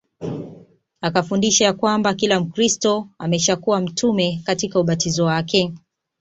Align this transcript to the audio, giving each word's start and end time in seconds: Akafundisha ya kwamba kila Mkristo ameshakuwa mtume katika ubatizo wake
Akafundisha 1.01 1.65
ya 1.65 1.73
kwamba 1.73 2.13
kila 2.13 2.39
Mkristo 2.39 3.07
ameshakuwa 3.19 3.81
mtume 3.81 4.41
katika 4.45 4.79
ubatizo 4.79 5.25
wake 5.25 5.73